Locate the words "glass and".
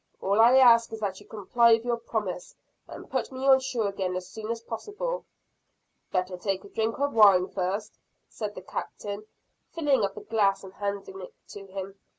10.21-10.73